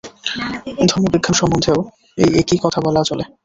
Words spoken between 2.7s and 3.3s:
বলা চলে।